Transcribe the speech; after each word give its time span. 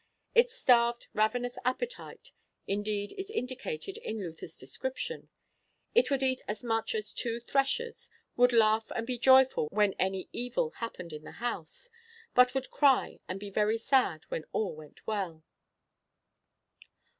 Its 0.33 0.55
starved 0.55 1.05
ravenous 1.13 1.59
appetite 1.63 2.31
indeed 2.65 3.13
is 3.19 3.29
indicated 3.29 3.99
in 3.99 4.17
Luther's 4.19 4.57
description: 4.57 5.29
It 5.93 6.09
'would 6.09 6.23
eat 6.23 6.41
as 6.47 6.63
much 6.63 6.95
as 6.95 7.13
two 7.13 7.39
threshers, 7.39 8.09
would 8.35 8.51
laugh 8.51 8.91
and 8.95 9.05
be 9.05 9.19
joyful 9.19 9.67
when 9.67 9.93
any 9.99 10.27
evil 10.33 10.71
happened 10.77 11.13
in 11.13 11.23
the 11.23 11.33
house, 11.33 11.91
but 12.33 12.55
would 12.55 12.71
cry 12.71 13.19
and 13.29 13.39
be 13.39 13.51
very 13.51 13.77
sad 13.77 14.23
when 14.29 14.43
all 14.51 14.73
went 14.75 15.05
well.' 15.05 15.43